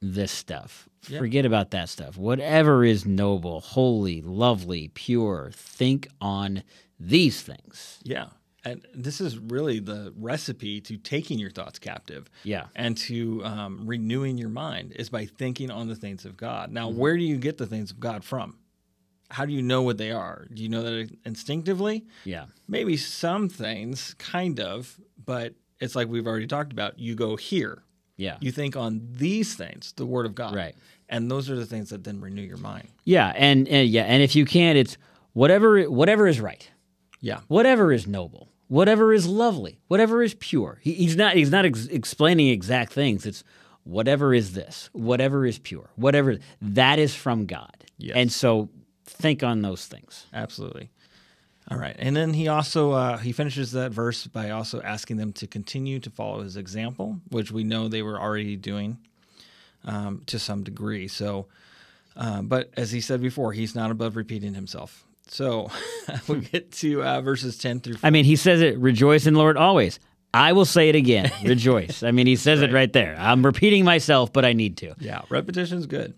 [0.00, 0.88] this stuff.
[1.08, 1.18] Yeah.
[1.18, 2.16] Forget about that stuff.
[2.16, 6.62] Whatever is noble, holy, lovely, pure, think on
[6.98, 8.00] these things.
[8.02, 8.26] Yeah.
[8.64, 12.28] And this is really the recipe to taking your thoughts captive.
[12.44, 12.66] Yeah.
[12.76, 16.66] and to um, renewing your mind is by thinking on the things of God.
[16.66, 16.74] Mm-hmm.
[16.74, 18.58] Now, where do you get the things of God from?
[19.30, 20.46] how do you know what they are?
[20.52, 22.04] Do you know that instinctively?
[22.24, 22.46] Yeah.
[22.66, 26.98] Maybe some things, kind of, but it's like we've already talked about.
[26.98, 27.84] You go here.
[28.16, 28.36] Yeah.
[28.40, 30.54] You think on these things, the Word of God.
[30.54, 30.74] Right.
[31.08, 32.88] And those are the things that then renew your mind.
[33.04, 34.96] Yeah, and, and yeah, and if you can't, it's
[35.32, 36.68] whatever whatever is right,
[37.20, 37.40] Yeah.
[37.48, 40.78] whatever is noble, whatever is lovely, whatever is pure.
[40.80, 43.26] He, he's not he's not ex- explaining exact things.
[43.26, 43.44] It's
[43.84, 47.84] whatever is this, whatever is pure, whatever that is from God.
[47.98, 48.16] Yes.
[48.16, 48.70] And so
[49.04, 50.26] think on those things.
[50.32, 50.90] Absolutely.
[51.70, 55.32] All right, and then he also uh, he finishes that verse by also asking them
[55.34, 58.98] to continue to follow his example, which we know they were already doing
[59.84, 61.06] um, to some degree.
[61.06, 61.46] So,
[62.16, 65.04] uh, but as he said before, he's not above repeating himself.
[65.30, 65.70] So
[66.28, 67.96] we get to uh, verses ten through.
[68.02, 70.00] I mean, he says it, rejoice in the Lord always.
[70.34, 72.02] I will say it again, rejoice.
[72.02, 73.16] I mean, he says it right there.
[73.18, 74.94] I'm repeating myself, but I need to.
[74.98, 76.14] Yeah, repetition's good.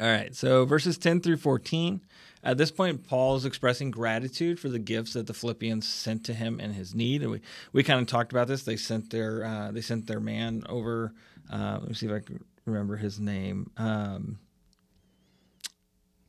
[0.00, 2.00] All right, so verses 10 through 14.
[2.44, 6.34] At this point, Paul is expressing gratitude for the gifts that the Philippians sent to
[6.34, 7.40] him in his need, and we,
[7.72, 8.62] we kind of talked about this.
[8.62, 11.12] They sent their uh, they sent their man over.
[11.52, 13.70] Uh, let me see if I can remember his name.
[13.76, 14.38] Um,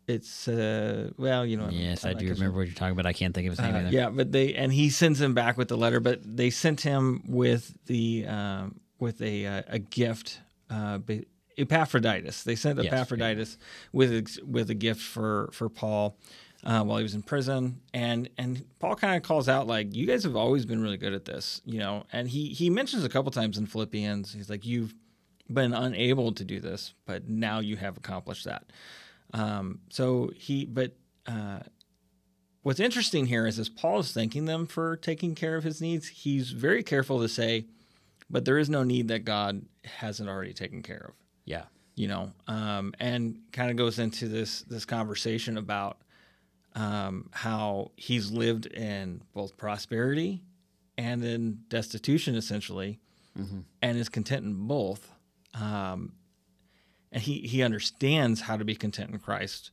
[0.10, 1.70] it's uh, well, you know.
[1.70, 3.06] Yes, I I'm not do remember what you're talking about.
[3.06, 3.90] I can't think of his name uh, either.
[3.90, 7.24] yeah, but they and he sends him back with the letter, but they sent him
[7.28, 10.42] with the um, with a uh, a gift.
[10.70, 11.00] Uh,
[11.58, 12.44] Epaphroditus.
[12.44, 12.94] They sent Yes, yeah.
[12.94, 13.58] Epaphroditus
[13.92, 16.18] with ex- with a gift for for Paul
[16.64, 20.06] uh, while he was in prison, and and Paul kind of calls out like, "You
[20.06, 22.06] guys have always been really good at this," you know.
[22.12, 24.94] And he he mentions a couple times in Philippians, he's like, "You've
[25.52, 28.66] been unable to do this, but now you have accomplished that."
[29.34, 30.96] Um, so he, but
[31.28, 31.60] uh,
[32.64, 36.08] what's interesting here is as Paul is thanking them for taking care of his needs,
[36.08, 37.66] he's very careful to say,
[38.30, 41.14] but there is no need that God hasn't already taken care of.
[41.46, 41.64] Yeah.
[41.96, 45.98] You know, um, and kind of goes into this this conversation about
[46.74, 50.44] um, how he's lived in both prosperity
[50.98, 53.00] and in destitution, essentially,
[53.82, 55.12] and is content in both.
[55.54, 56.14] Um,
[57.12, 59.72] and he he understands how to be content in Christ,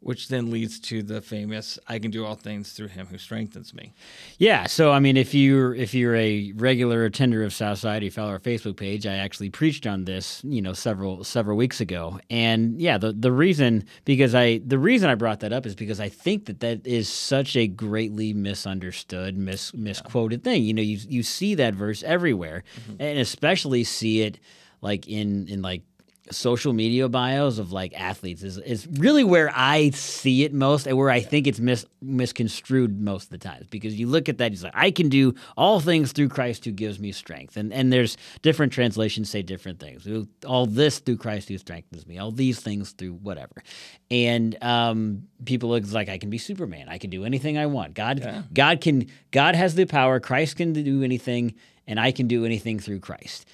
[0.00, 3.74] which then leads to the famous "I can do all things through Him who strengthens
[3.74, 3.92] me."
[4.38, 8.30] Yeah, so I mean, if you're if you're a regular attender of Southside, you follow
[8.30, 9.06] our Facebook page.
[9.06, 13.32] I actually preached on this, you know, several several weeks ago, and yeah, the the
[13.32, 16.86] reason because I the reason I brought that up is because I think that that
[16.86, 20.64] is such a greatly misunderstood, mis misquoted thing.
[20.64, 23.02] You know, you you see that verse everywhere, mm-hmm.
[23.02, 24.40] and especially see it
[24.82, 25.82] like in in like
[26.30, 30.96] social media bios of like athletes is, is really where I see it most and
[30.96, 34.52] where I think it's mis- misconstrued most of the times because you look at that,
[34.52, 37.56] he's like, I can do all things through Christ who gives me strength.
[37.56, 40.06] And and there's different translations say different things.
[40.46, 43.62] All this through Christ who strengthens me, all these things through whatever.
[44.10, 46.88] And um, people look like I can be Superman.
[46.88, 47.94] I can do anything I want.
[47.94, 48.42] God Yeah.
[48.52, 50.20] God can God has the power.
[50.20, 51.54] Christ can do anything,
[51.86, 53.46] and I can do anything through Christ.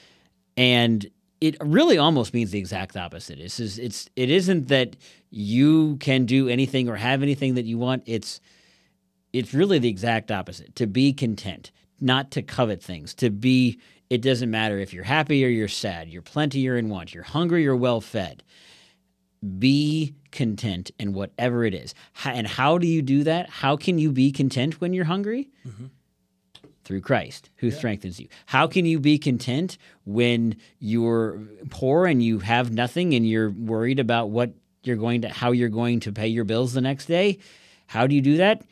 [0.56, 1.08] And
[1.40, 3.38] it really almost means the exact opposite.
[3.38, 4.96] It's it's it isn't that
[5.30, 8.02] you can do anything or have anything that you want.
[8.06, 8.40] It's
[9.32, 10.74] it's really the exact opposite.
[10.76, 11.70] To be content,
[12.00, 13.14] not to covet things.
[13.14, 13.78] To be
[14.10, 17.24] it doesn't matter if you're happy or you're sad, you're plenty or in want, you're
[17.24, 18.42] hungry or well fed.
[19.58, 21.94] Be content in whatever it is.
[22.24, 23.48] And how do you do that?
[23.48, 25.50] How can you be content when you're hungry?
[25.66, 25.86] Mm-hmm.
[26.88, 28.28] Through Christ who strengthens you.
[28.46, 34.00] How can you be content when you're poor and you have nothing and you're worried
[34.00, 37.40] about what you're going to how you're going to pay your bills the next day?
[37.88, 38.64] How do you do that?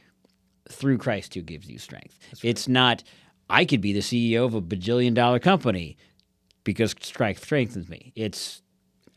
[0.70, 2.18] Through Christ who gives you strength.
[2.42, 3.04] It's not
[3.50, 5.98] I could be the CEO of a bajillion dollar company
[6.64, 8.12] because Christ strengthens me.
[8.16, 8.62] It's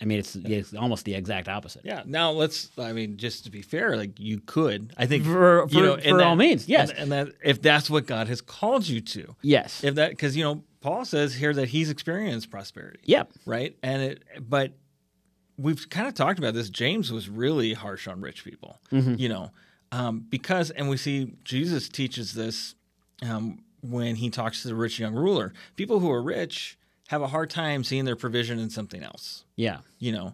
[0.01, 1.81] I mean it's, it's almost the exact opposite.
[1.85, 2.03] Yeah.
[2.05, 2.69] Now let's.
[2.77, 4.93] I mean, just to be fair, like you could.
[4.97, 6.89] I think For- you know, for all means, yes.
[6.91, 9.83] And, and that if that's what God has called you to, Yes.
[9.83, 12.99] if that because you know Paul says here that he's experienced prosperity.
[13.03, 13.31] Yep.
[13.45, 13.75] right?
[13.83, 14.71] And it, but
[15.57, 16.69] we've kind of talked about this.
[16.69, 19.51] James was really harsh on rich people, you know,
[19.91, 22.75] um, because, and we see Jesus teaches this
[23.21, 25.51] um, when he talks to the rich young ruler.
[25.75, 26.77] People who are rich
[27.09, 29.43] have a hard time seeing their provision in something else.
[29.55, 29.79] Yeah.
[29.99, 30.33] You know,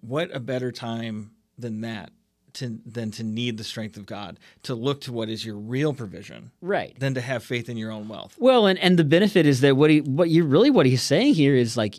[0.00, 2.10] what a better time than that
[2.54, 5.92] to than to need the strength of God to look to what is your real
[5.92, 6.98] provision Right.
[6.98, 8.36] than to have faith in your own wealth.
[8.38, 11.34] Well, and, and the benefit is that what he what you really what he's saying
[11.34, 11.96] here is like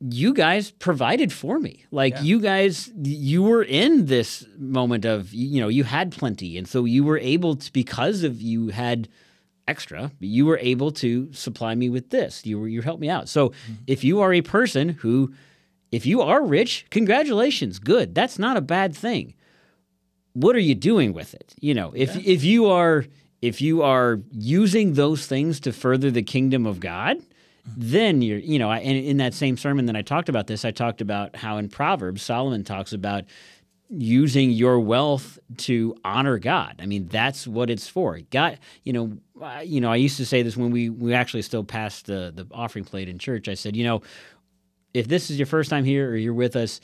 [0.00, 1.84] you guys provided for me.
[1.90, 2.22] Like Yeah.
[2.22, 6.84] you guys you were in this moment of you know, you had plenty and so
[6.84, 9.08] you were able to because of you had
[9.70, 12.32] extra, you were able to supply me with this.
[12.44, 13.26] You were you helped me out.
[13.28, 13.74] So mm-hmm.
[13.86, 15.32] if you are a person who
[15.92, 18.14] if you are rich, congratulations, good.
[18.14, 19.26] That's not a bad thing.
[20.32, 21.48] what are you doing with it?
[21.60, 22.34] You know, if Yeah.
[22.34, 23.04] if you are
[23.50, 24.20] if you are
[24.56, 27.70] using those things to further the kingdom of God, mm-hmm.
[27.76, 30.64] then you're you know, I, and in that same sermon that I talked about this,
[30.64, 33.24] I talked about how in Proverbs Solomon talks about
[33.88, 36.72] using your wealth to honor God.
[36.82, 38.20] I mean, that's what it's for.
[38.30, 39.18] God, you know,
[39.62, 42.46] you know, I used to say this when we we actually still passed the the
[42.52, 43.48] offering plate in church.
[43.48, 44.02] I said, you know,
[44.94, 46.80] if this is your first time here or you're with us,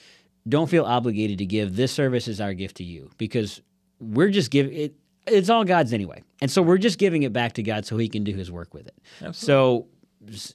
[0.48, 1.76] don't feel obligated to give.
[1.76, 3.60] This service is our gift to you because
[4.00, 4.94] we're just giving it.
[5.26, 8.08] It's all God's anyway, and so we're just giving it back to God so He
[8.08, 8.94] can do His work with it.
[9.34, 9.88] So,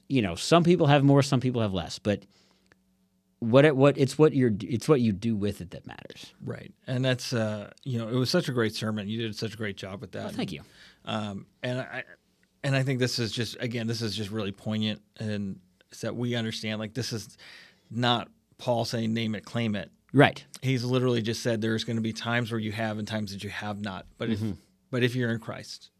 [0.08, 2.24] you know, some people have more, some people have less, but
[3.42, 6.32] what it, what it's what you're it's what you do with it that matters.
[6.44, 6.72] Right.
[6.86, 9.08] And that's uh you know, it was such a great sermon.
[9.08, 10.24] You did such a great job with that.
[10.24, 10.62] Well, thank you.
[11.04, 12.04] Um and I
[12.64, 15.58] and I think this is just again, this is just really poignant and
[15.90, 17.36] it's that we understand like this is
[17.90, 19.90] not Paul saying name it, claim it.
[20.12, 20.44] Right.
[20.62, 23.42] He's literally just said there's going to be times where you have and times that
[23.42, 24.06] you have not.
[24.18, 24.40] But if
[24.90, 25.90] but if you're in Christ,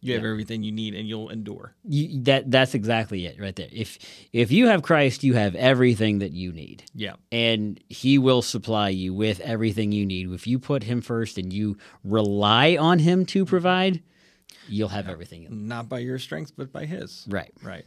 [0.00, 1.74] you have everything you need and you'll endure.
[1.82, 3.68] You, that that's exactly it right there.
[3.72, 3.98] If
[4.34, 6.84] if you have Christ, you have everything that you need.
[6.94, 7.14] Yeah.
[7.32, 10.30] and he will supply you with everything you need.
[10.30, 14.02] If you put him first and you rely on him to provide,
[14.68, 15.46] you'll have everything.
[15.50, 17.26] Not by your strength, but by his.
[17.28, 17.52] Right.
[17.62, 17.86] Right.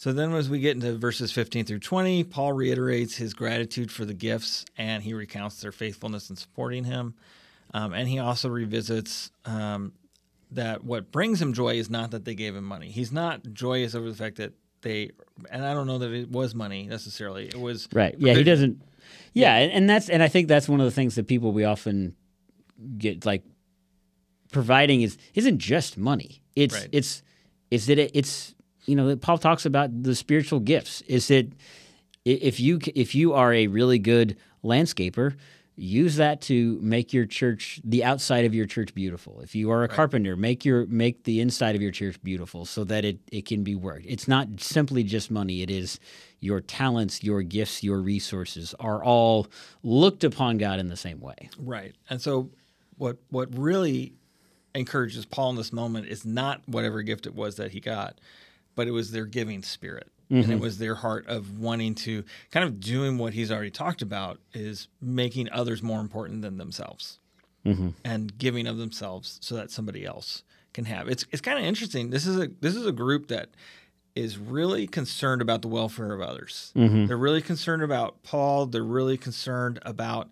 [0.00, 4.06] So then, as we get into verses 15 through 20, Paul reiterates his gratitude for
[4.06, 7.14] the gifts and he recounts their faithfulness in supporting him.
[7.74, 9.92] Um, and he also revisits um,
[10.52, 12.90] that what brings him joy is not that they gave him money.
[12.90, 15.10] He's not joyous over the fact that they,
[15.50, 17.48] and I don't know that it was money necessarily.
[17.48, 18.14] It was Right.
[18.18, 18.80] Yeah, he doesn't
[19.34, 21.64] Yeah, and, and that's and I think that's one of the things that people we
[21.64, 22.16] often
[22.96, 23.42] get like
[24.50, 26.42] providing is isn't just money.
[26.56, 26.88] It's Right.
[26.92, 27.22] it's
[27.70, 28.54] is that it, it's
[28.86, 31.02] you know Paul talks about the spiritual gifts.
[31.02, 31.52] Is it
[32.26, 35.34] i- if you if you are a really good landscaper,
[35.76, 39.40] use that to make your church the outside of your church beautiful.
[39.40, 42.84] If you are a carpenter, make your make the inside of your church beautiful so
[42.84, 44.04] that it it can be worked.
[44.08, 45.62] It's not simply just money.
[45.62, 45.98] It is
[46.40, 49.46] your talents, your gifts, your resources are all
[49.82, 51.48] looked upon God in the same way.
[51.58, 51.94] Right.
[52.10, 52.50] And so
[52.98, 54.14] what what really
[54.74, 58.18] encourages Paul in this moment is not whatever gift it was that he got,
[58.74, 60.08] but it was their giving spirit.
[60.32, 64.00] And it was their heart of wanting to kind of doing what he's already talked
[64.00, 67.18] about is making others more important than themselves
[68.04, 71.08] and giving of themselves so that somebody else can have.
[71.08, 72.10] It's it's kind of interesting.
[72.10, 73.48] This is a this is a group that
[74.14, 76.72] is really concerned about the welfare of others.
[77.06, 78.66] They're really concerned about Paul.
[78.66, 80.28] They're really concerned about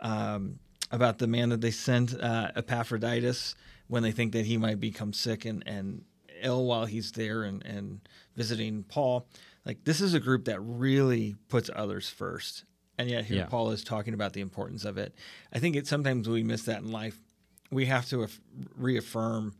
[0.00, 0.58] um,
[0.90, 3.54] about the man that they sent, uh, Epaphroditus,
[3.92, 6.02] when they think that he might become sick and, and
[6.40, 8.00] ill while he's there and, and
[8.34, 9.26] visiting Paul.
[9.66, 12.64] Like this is a group that really puts others first.
[12.96, 13.44] And yet here Yeah.
[13.44, 15.14] Paul is talking about the importance of it.
[15.52, 17.20] I think it sometimes we miss that in life.
[17.70, 18.26] We have to
[18.74, 19.52] reaffirm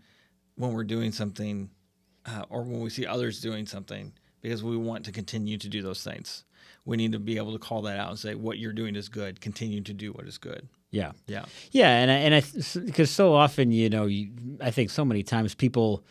[0.54, 1.68] when we're doing something
[2.24, 5.82] uh, or when we see others doing something because we want to continue to do
[5.82, 6.44] those things.
[6.86, 9.10] We need to be able to call that out and say, what you're doing is
[9.10, 9.42] good.
[9.42, 10.68] Continue to do what is good.
[10.92, 11.12] Yeah.
[11.26, 11.46] Yeah.
[11.72, 12.42] Yeah, and I, and I
[12.84, 16.04] because so often you know you, I think so many times people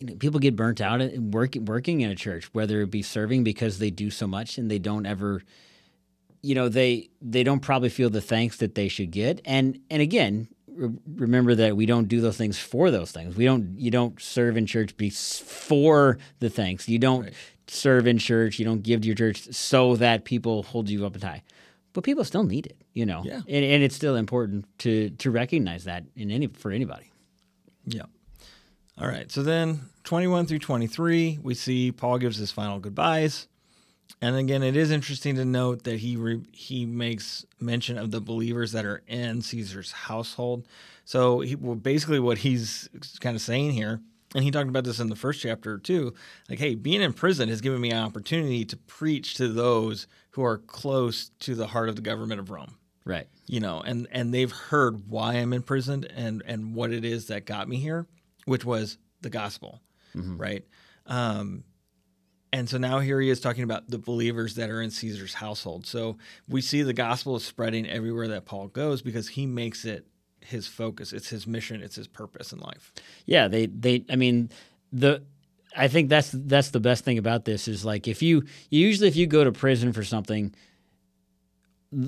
[0.00, 3.02] you know people get burnt out at work, working in a church whether it be
[3.02, 5.42] serving because they do so much and they don't ever
[6.42, 10.00] you know they they don't probably feel the thanks that they should get and and
[10.00, 13.90] again re- remember that we don't do those things for those things we don't you
[13.90, 17.34] don't serve in church before the thanks you don't Right.
[17.66, 21.14] serve in church you don't give to your church so that people hold you up
[21.14, 21.42] and high
[21.98, 23.40] but people still need it you know Yeah.
[23.48, 27.10] and, and it's still important to to recognize that in any for anybody
[27.86, 28.02] Yeah.
[29.00, 29.30] All right.
[29.30, 33.46] So then 21 through 23, we see Paul gives his final goodbyes.
[34.20, 38.20] And again, it is interesting to note that he re- he makes mention of the
[38.20, 40.66] believers that are in Caesar's household.
[41.04, 42.88] So he, well, basically, what he's
[43.20, 44.00] kind of saying here,
[44.34, 46.14] and he talked about this in the first chapter too,
[46.48, 50.42] like, hey, being in prison has given me an opportunity to preach to those who
[50.42, 52.76] are close to the heart of the government of Rome.
[53.04, 53.26] Right.
[53.46, 57.46] You know and and they've heard why i'm imprisoned and and what it is that
[57.46, 58.06] got me here
[58.44, 59.80] which was the gospel.
[60.36, 60.64] Right?
[61.06, 61.64] Um
[62.52, 65.86] and so now here he is talking about the believers that are in caesar's household.
[65.86, 70.06] So we see the gospel is spreading everywhere that paul goes because he makes it
[70.40, 72.92] his focus it's his mission it's his purpose in life.
[73.26, 74.50] Yeah they they i mean
[74.92, 75.22] the
[75.76, 79.16] i think that's that's the best thing about this is like if you usually if
[79.16, 80.54] you go to prison for something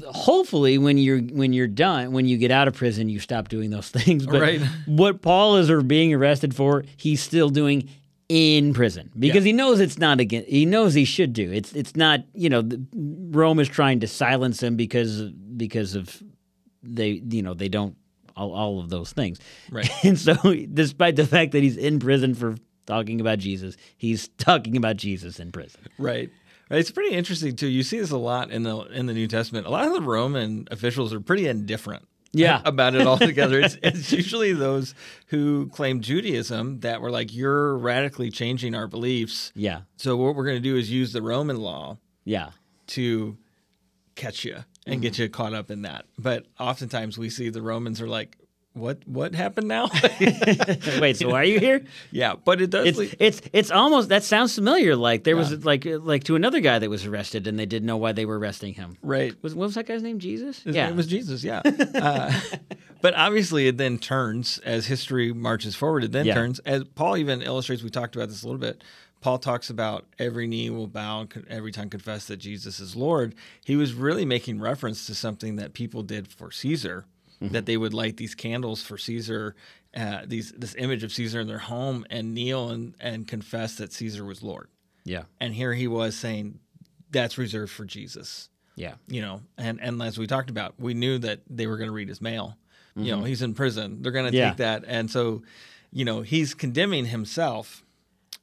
[0.09, 3.71] hopefully when you're when you're done when you get out of prison you stop doing
[3.71, 4.27] those things.
[4.27, 4.61] But Right.
[4.87, 7.89] what paul is or being arrested for he's still doing
[8.29, 11.51] in prison because he knows it's not again he knows he should do.
[11.51, 15.23] It's it's not you know rome is trying to silence him because
[15.57, 16.23] because of
[16.83, 17.97] they you know they don't
[18.41, 19.39] all, all of those things.
[19.71, 19.89] Right.
[20.05, 20.35] And so,
[20.73, 25.39] despite the fact that he's in prison for talking about Jesus, he's talking about Jesus
[25.39, 25.81] in prison.
[25.99, 26.31] Right.
[26.71, 26.79] Right.
[26.79, 27.67] It's pretty interesting too.
[27.69, 29.67] You see this a lot in the in the New Testament.
[29.67, 32.07] A lot of the Roman officials are pretty indifferent.
[32.33, 32.63] Yeah.
[32.65, 33.59] About it altogether.
[33.59, 34.95] it's, it's usually those
[35.27, 39.51] who claim Judaism that were like, you're radically changing our beliefs.
[39.57, 39.81] Yeah.
[39.97, 42.51] So what we're going to do is use the Roman law Yeah.
[42.95, 43.37] to
[44.15, 46.07] catch you and get you caught up in that.
[46.19, 48.37] But oftentimes we see the Romans are like,
[48.73, 49.89] what what happened now?
[51.01, 51.85] Wait, so why are you here?
[52.13, 52.87] yeah, but it does.
[52.87, 54.95] It's lead- it's it's almost that sounds familiar.
[54.95, 55.41] Like there Yeah.
[55.41, 58.25] was like like to another guy that was arrested and they didn't know why they
[58.27, 58.97] were arresting him.
[59.03, 59.35] right.
[59.43, 60.21] Was what was that guy's name?
[60.21, 60.63] Jesus?
[60.63, 60.87] His yeah.
[60.87, 61.63] name was Jesus, yeah.
[61.95, 62.33] uh,
[63.03, 66.05] but obviously, it then turns as history marches forward.
[66.05, 66.35] It then Yeah.
[66.35, 67.83] turns as Paul even illustrates.
[67.83, 68.85] We talked about this a little bit.
[69.21, 73.35] Paul talks about every knee will bow, and every tongue confess that Jesus is Lord.
[73.65, 77.05] He was really making reference to something that people did for Caesar,
[77.43, 77.55] Mm-hmm.
[77.55, 79.55] that they would light these candles for Caesar,
[79.97, 83.95] uh, these this image of Caesar in their home, and kneel and and confess that
[83.95, 84.69] Caesar was Lord.
[85.05, 85.23] yeah.
[85.41, 86.59] And here he was saying,
[87.11, 88.97] that's reserved for Jesus Yeah.
[89.09, 91.95] you know, and and as we talked about, we knew that they were going to
[91.95, 92.57] read his mail.
[92.95, 94.03] You know, he's in prison.
[94.03, 94.37] They're going to Mm-hmm.
[94.37, 94.49] Yeah.
[94.51, 95.43] take that, and so,
[95.91, 97.83] you know, he's condemning himself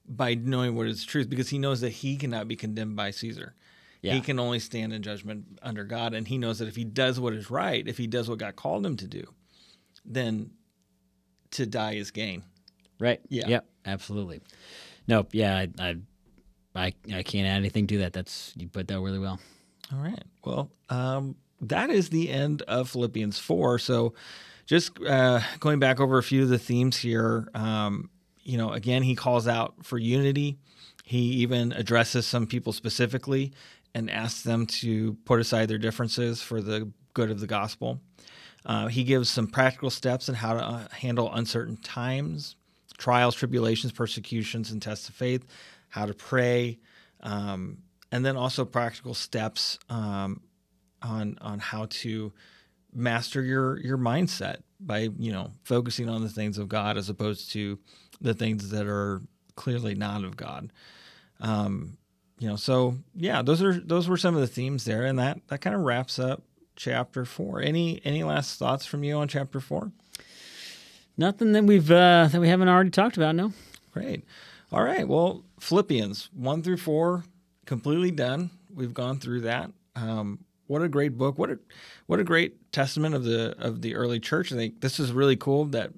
[0.07, 3.55] by knowing what is truth because he knows that he cannot be condemned by Caesar.
[4.01, 4.13] Yeah.
[4.13, 7.19] He can only stand in judgment under God, and he knows that if he does
[7.19, 9.23] what is right, if he does what God called him to do,
[10.05, 10.51] then
[11.51, 12.43] to die is gain.
[12.99, 13.19] Right.
[13.29, 13.47] Yeah.
[13.47, 13.65] Yep.
[13.85, 14.41] Absolutely.
[15.07, 15.29] Nope.
[15.33, 15.57] Yeah.
[15.57, 15.95] I, I
[16.75, 18.13] I I can't add anything to that.
[18.13, 19.39] That's you put that really well.
[19.93, 20.23] All right.
[20.43, 23.79] Well, um, that is the end of Philippians 4.
[23.79, 24.13] So,
[24.65, 28.09] just uh, going back over a few of the themes here, um,
[28.47, 30.57] you know, again, he calls out for unity.
[31.03, 33.51] He even addresses some people specifically
[33.93, 37.99] and asks them to put aside their differences for the good of the gospel.
[38.65, 42.55] Uh, he gives some practical steps on how to uh, handle uncertain times,
[42.97, 45.45] trials, tribulations, persecutions, and tests of faith,
[45.89, 46.79] how to pray,
[47.21, 47.77] um,
[48.13, 50.39] and then also practical steps um,
[51.01, 52.31] on on how to
[52.93, 57.51] master your your mindset by you know focusing on the things of God as opposed
[57.51, 57.77] to
[58.21, 59.21] the things that are
[59.55, 60.71] clearly not of God.
[61.39, 61.97] Um,
[62.39, 65.39] you know, so yeah, those are those were some of the themes there, and that
[65.47, 66.43] that kind of wraps up
[66.75, 67.61] chapter four.
[67.61, 69.91] Any any last thoughts from you on chapter four?
[71.17, 73.35] Nothing that we've uh, that we haven't already talked about.
[73.35, 73.53] No.
[73.91, 74.23] Great.
[74.71, 75.07] All right.
[75.07, 77.23] Well, Philippians one through four,
[77.65, 78.51] completely done.
[78.73, 79.71] We've gone through that.
[79.95, 81.39] Um, what a great book!
[81.39, 81.59] What a
[82.05, 84.51] what a great testament of the of the early church.
[84.51, 85.91] I think this is really cool that,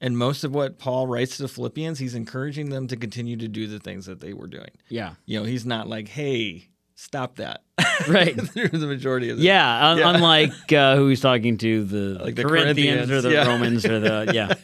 [0.00, 3.48] and most of what Paul writes to the Philippians, he's encouraging them to continue to
[3.48, 4.70] do the things that they were doing.
[4.88, 5.14] Yeah.
[5.26, 7.62] You know, he's not like, "Hey, stop that."
[8.08, 8.34] Right.
[8.52, 10.14] Through the majority of the Yeah, un- Yeah.
[10.14, 13.46] unlike uh, who he's talking to, the, Like the Corinthians, or the yeah.
[13.46, 14.54] Romans or the yeah.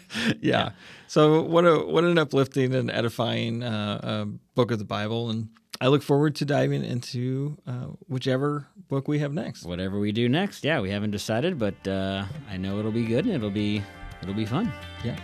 [0.41, 0.71] yeah.
[1.07, 4.25] So what a what an uplifting and edifying uh, uh,
[4.55, 5.49] book of the Bible, and
[5.81, 9.65] I look forward to diving into uh, whichever book we have next.
[9.65, 13.27] Whatever we do next, yeah, we haven't decided, but uh, I know it'll be good
[13.27, 13.83] and it'll be
[14.23, 14.73] it'll be fun.
[15.05, 15.17] Yeah.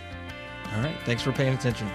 [0.75, 0.95] All right.
[1.05, 1.87] Thanks for paying attention.